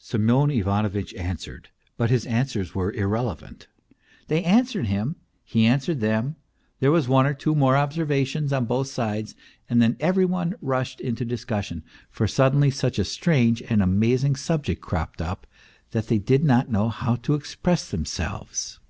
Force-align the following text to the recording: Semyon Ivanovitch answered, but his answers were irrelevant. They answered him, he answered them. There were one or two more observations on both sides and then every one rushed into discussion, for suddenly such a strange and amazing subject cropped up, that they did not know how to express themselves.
Semyon 0.00 0.50
Ivanovitch 0.50 1.14
answered, 1.14 1.68
but 1.96 2.10
his 2.10 2.26
answers 2.26 2.74
were 2.74 2.90
irrelevant. 2.92 3.68
They 4.26 4.42
answered 4.42 4.88
him, 4.88 5.14
he 5.44 5.64
answered 5.64 6.00
them. 6.00 6.34
There 6.80 6.90
were 6.90 7.00
one 7.02 7.24
or 7.24 7.34
two 7.34 7.54
more 7.54 7.76
observations 7.76 8.52
on 8.52 8.64
both 8.64 8.88
sides 8.88 9.36
and 9.70 9.80
then 9.80 9.96
every 10.00 10.24
one 10.24 10.56
rushed 10.60 11.00
into 11.00 11.24
discussion, 11.24 11.84
for 12.10 12.26
suddenly 12.26 12.72
such 12.72 12.98
a 12.98 13.04
strange 13.04 13.62
and 13.62 13.80
amazing 13.80 14.34
subject 14.34 14.80
cropped 14.80 15.22
up, 15.22 15.46
that 15.92 16.08
they 16.08 16.18
did 16.18 16.42
not 16.42 16.68
know 16.68 16.88
how 16.88 17.14
to 17.22 17.34
express 17.34 17.88
themselves. 17.88 18.80